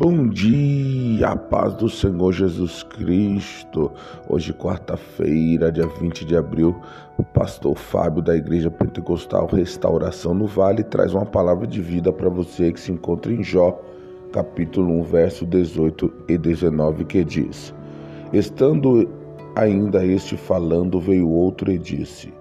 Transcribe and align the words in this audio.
Bom 0.00 0.28
dia, 0.28 1.34
paz 1.34 1.74
do 1.74 1.88
Senhor 1.88 2.32
Jesus 2.32 2.84
Cristo. 2.84 3.90
Hoje, 4.28 4.52
quarta-feira, 4.52 5.72
dia 5.72 5.88
20 5.88 6.24
de 6.24 6.36
abril, 6.36 6.80
o 7.16 7.24
pastor 7.24 7.76
Fábio 7.76 8.22
da 8.22 8.36
Igreja 8.36 8.70
Pentecostal 8.70 9.48
Restauração 9.48 10.34
no 10.34 10.46
Vale 10.46 10.84
traz 10.84 11.12
uma 11.12 11.26
palavra 11.26 11.66
de 11.66 11.82
vida 11.82 12.12
para 12.12 12.28
você 12.28 12.70
que 12.72 12.78
se 12.78 12.92
encontra 12.92 13.32
em 13.32 13.42
Jó, 13.42 13.76
capítulo 14.32 15.00
1, 15.00 15.02
verso 15.02 15.44
18 15.44 16.12
e 16.28 16.38
19, 16.38 17.04
que 17.04 17.24
diz: 17.24 17.74
Estando 18.32 19.08
ainda 19.56 20.06
este 20.06 20.36
falando, 20.36 21.00
veio 21.00 21.28
outro 21.28 21.72
e 21.72 21.76
disse: 21.76 22.32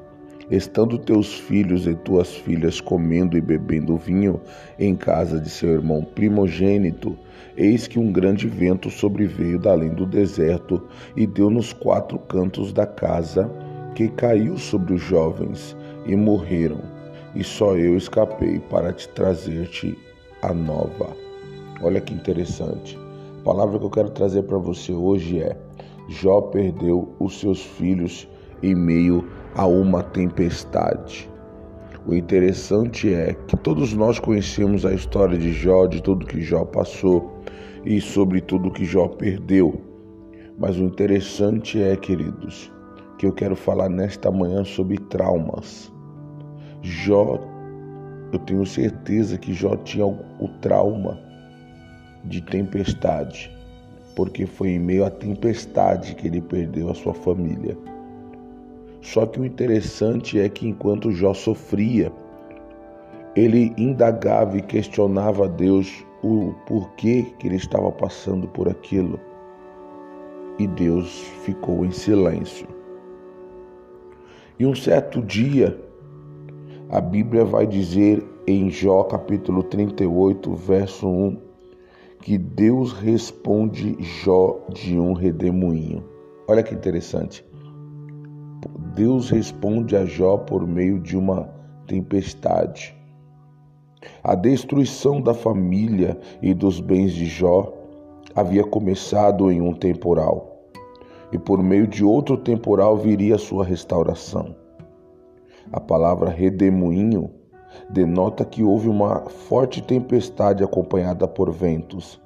Estando 0.50 0.98
teus 0.98 1.34
filhos 1.34 1.86
e 1.86 1.94
tuas 1.94 2.34
filhas 2.34 2.80
comendo 2.80 3.38
e 3.38 3.42
bebendo 3.42 3.98
vinho 3.98 4.40
em 4.80 4.96
casa 4.96 5.40
de 5.40 5.50
seu 5.50 5.70
irmão 5.70 6.04
primogênito, 6.04 7.18
Eis 7.58 7.88
que 7.88 7.98
um 7.98 8.12
grande 8.12 8.48
vento 8.48 8.88
sobreveio 8.92 9.58
da 9.58 9.72
além 9.72 9.90
do 9.90 10.06
deserto 10.06 10.80
e 11.16 11.26
deu 11.26 11.50
nos 11.50 11.74
quatro 11.74 12.20
cantos 12.20 12.72
da 12.72 12.86
casa, 12.86 13.50
que 13.96 14.08
caiu 14.10 14.58
sobre 14.60 14.94
os 14.94 15.02
jovens 15.02 15.76
e 16.06 16.16
morreram. 16.16 16.80
E 17.34 17.44
só 17.44 17.76
eu 17.76 17.98
escapei 17.98 18.60
para 18.60 18.94
te 18.94 19.10
trazer-te 19.10 19.98
a 20.44 20.54
nova. 20.54 21.18
Olha 21.82 22.00
que 22.00 22.14
interessante. 22.14 22.96
A 23.40 23.44
palavra 23.44 23.80
que 23.80 23.86
eu 23.86 23.90
quero 23.90 24.12
trazer 24.12 24.44
para 24.44 24.60
você 24.60 24.94
hoje 24.94 25.42
é: 25.42 25.58
Jó 26.10 26.42
perdeu 26.42 27.16
os 27.20 27.40
seus 27.40 27.64
filhos 27.64 28.30
em 28.62 28.76
meio 28.76 29.28
a 29.58 29.66
uma 29.66 30.04
tempestade. 30.04 31.28
O 32.06 32.14
interessante 32.14 33.12
é 33.12 33.34
que 33.34 33.58
todos 33.58 33.92
nós 33.92 34.20
conhecemos 34.20 34.86
a 34.86 34.94
história 34.94 35.36
de 35.36 35.52
Jó, 35.52 35.88
de 35.88 36.02
tudo 36.02 36.28
que 36.28 36.42
Jó 36.42 36.64
passou 36.64 37.42
e 37.84 38.00
sobre 38.00 38.40
tudo 38.40 38.72
que 38.72 38.86
Jó 38.86 39.08
perdeu. 39.08 39.82
Mas 40.60 40.78
o 40.78 40.84
interessante 40.84 41.82
é, 41.82 41.96
queridos, 41.96 42.72
que 43.18 43.26
eu 43.26 43.34
quero 43.34 43.56
falar 43.56 43.90
nesta 43.90 44.30
manhã 44.30 44.64
sobre 44.64 44.98
traumas. 45.10 45.92
Jó, 46.84 47.40
eu 48.32 48.40
tenho 48.40 48.66
certeza 48.66 49.40
que 49.40 49.54
Jó 49.54 49.76
tinha 49.78 50.06
o 50.06 50.48
trauma 50.62 51.20
de 52.26 52.42
tempestade, 52.42 53.52
porque 54.16 54.46
foi 54.46 54.70
em 54.70 54.80
meio 54.80 55.04
à 55.04 55.10
tempestade 55.10 56.14
que 56.14 56.28
ele 56.28 56.42
perdeu 56.42 56.92
a 56.92 56.94
sua 56.94 57.16
família. 57.16 57.76
Só 59.14 59.26
que 59.26 59.40
o 59.40 59.46
interessante 59.46 60.38
é 60.38 60.50
que 60.50 60.68
enquanto 60.68 61.14
Jó 61.14 61.34
sofria, 61.34 62.12
ele 63.38 63.74
indagava 63.78 64.58
e 64.58 64.62
questionava 64.62 65.46
a 65.46 65.48
Deus 65.48 66.06
o 66.22 66.54
porquê 66.66 67.26
que 67.40 67.48
ele 67.48 67.56
estava 67.56 67.90
passando 67.90 68.50
por 68.50 68.68
aquilo. 68.68 69.18
E 70.60 70.68
Deus 70.68 71.22
ficou 71.46 71.86
em 71.86 71.92
silêncio. 71.92 72.68
E 74.60 74.66
um 74.66 74.76
certo 74.76 75.22
dia, 75.22 75.80
a 76.90 77.00
Bíblia 77.00 77.46
vai 77.46 77.66
dizer 77.66 78.22
em 78.46 78.70
Jó 78.70 79.04
capítulo 79.04 79.64
38, 79.64 80.54
verso 80.54 81.08
1, 81.08 81.38
que 82.24 82.38
Deus 82.38 82.92
responde 82.92 83.96
Jó 84.02 84.60
de 84.74 85.00
um 85.00 85.14
redemoinho. 85.14 86.04
Olha 86.46 86.62
que 86.62 86.76
interessante. 86.76 87.48
Deus 88.96 89.30
responde 89.30 89.96
a 89.96 90.06
Jó 90.06 90.38
por 90.38 90.66
meio 90.66 91.00
de 91.00 91.16
uma 91.16 91.50
tempestade. 91.86 92.96
A 94.24 94.36
destruição 94.36 95.22
da 95.22 95.34
família 95.34 96.20
e 96.42 96.54
dos 96.54 96.80
bens 96.80 97.12
de 97.14 97.26
Jó 97.26 97.74
havia 98.36 98.64
começado 98.64 99.52
em 99.52 99.62
um 99.62 99.74
temporal, 99.74 100.70
e 101.32 101.38
por 101.38 101.62
meio 101.62 101.88
de 101.88 102.04
outro 102.04 102.38
temporal 102.38 102.98
viria 102.98 103.38
sua 103.38 103.64
restauração. 103.64 104.56
A 105.72 105.80
palavra 105.80 106.30
redemoinho 106.30 107.30
denota 107.90 108.46
que 108.46 108.64
houve 108.64 108.88
uma 108.88 109.22
forte 109.30 109.82
tempestade 109.82 110.64
acompanhada 110.64 111.28
por 111.28 111.52
ventos. 111.52 112.22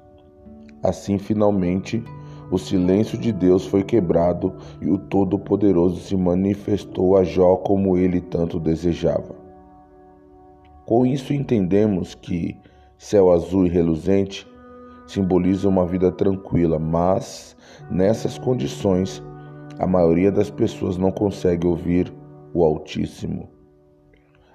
Assim, 0.82 1.18
finalmente, 1.18 2.02
o 2.52 2.58
silêncio 2.58 3.16
de 3.16 3.32
Deus 3.32 3.64
foi 3.64 3.82
quebrado 3.82 4.52
e 4.78 4.90
o 4.90 4.98
Todo-Poderoso 4.98 5.98
se 6.00 6.14
manifestou 6.14 7.16
a 7.16 7.24
Jó 7.24 7.56
como 7.56 7.96
ele 7.96 8.20
tanto 8.20 8.60
desejava. 8.60 9.34
Com 10.84 11.06
isso 11.06 11.32
entendemos 11.32 12.14
que 12.14 12.54
céu 12.98 13.32
azul 13.32 13.64
e 13.64 13.70
reluzente 13.70 14.46
simboliza 15.06 15.66
uma 15.66 15.86
vida 15.86 16.12
tranquila, 16.12 16.78
mas 16.78 17.56
nessas 17.90 18.36
condições 18.36 19.22
a 19.78 19.86
maioria 19.86 20.30
das 20.30 20.50
pessoas 20.50 20.98
não 20.98 21.10
consegue 21.10 21.66
ouvir 21.66 22.12
o 22.52 22.62
Altíssimo. 22.62 23.48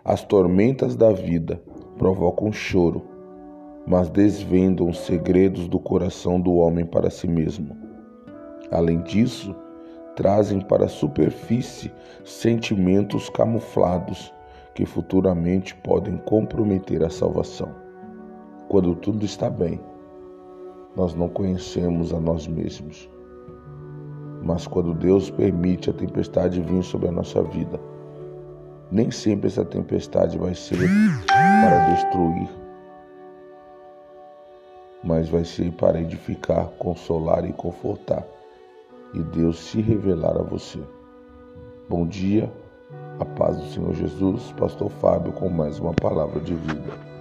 As 0.06 0.24
tormentas 0.24 0.96
da 0.96 1.12
vida 1.12 1.60
provocam 1.98 2.52
choro, 2.52 3.02
mas 3.88 4.08
desvendam 4.08 4.88
os 4.88 5.00
segredos 5.00 5.68
do 5.68 5.80
coração 5.80 6.40
do 6.40 6.54
homem 6.54 6.86
para 6.86 7.10
si 7.10 7.28
mesmo. 7.28 7.87
Além 8.72 9.02
disso, 9.02 9.56
trazem 10.16 10.60
para 10.60 10.86
a 10.86 10.90
superfície 10.90 11.92
sentimentos 12.26 13.30
camuflados 13.30 14.34
que 14.74 14.86
futuramente 14.86 15.76
podem 15.76 16.18
comprometer 16.18 17.04
a 17.04 17.10
salvação. 17.10 17.70
Quando 18.68 18.96
tudo 18.96 19.24
está 19.26 19.50
bem, 19.50 19.80
nós 20.96 21.14
não 21.14 21.30
conhecemos 21.30 22.14
a 22.14 22.20
nós 22.20 22.48
mesmos. 22.48 23.10
Mas 24.44 24.68
quando 24.68 24.94
Deus 24.94 25.30
permite 25.30 25.90
a 25.90 25.94
tempestade 25.94 26.62
vir 26.62 26.84
sobre 26.84 27.08
a 27.08 27.12
nossa 27.12 27.42
vida, 27.44 27.80
nem 28.92 29.12
sempre 29.12 29.48
essa 29.48 29.64
tempestade 29.64 30.38
vai 30.38 30.56
ser 30.56 30.90
para 31.28 31.94
destruir, 31.94 32.50
mas 35.04 35.30
vai 35.30 35.44
ser 35.44 35.72
para 35.74 36.02
edificar, 36.02 36.68
consolar 36.78 37.46
e 37.46 37.54
confortar 37.54 38.26
e 39.14 39.24
Deus 39.24 39.60
se 39.60 39.82
revelar 39.82 40.38
a 40.38 40.44
você. 40.44 40.80
Bom 41.90 42.06
dia, 42.06 42.52
a 43.20 43.26
paz 43.26 43.58
do 43.58 43.66
Senhor 43.68 43.94
Jesus, 43.94 44.54
Pastor 44.58 44.90
Fábio, 44.90 45.32
com 45.34 45.50
mais 45.50 45.80
uma 45.80 45.94
palavra 45.94 46.40
de 46.40 46.54
vida. 46.54 47.17